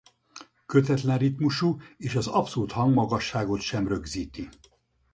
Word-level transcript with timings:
Kötetlen 0.65 1.17
ritmusú 1.17 1.77
és 1.97 2.15
az 2.15 2.27
abszolút 2.27 2.71
hangmagasságot 2.71 3.59
sem 3.61 3.87
rögzíti. 3.87 4.49